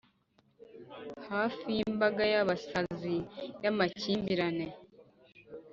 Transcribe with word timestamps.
hafi 1.29 1.65
yimbaga 1.77 2.23
yabasazi 2.33 3.15
yamakimbirane, 3.63 4.67